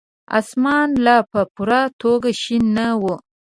[0.39, 3.15] اسمان لا په پوره توګه شين نه وو.